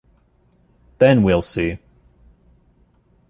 [0.97, 1.77] Then we’ll see.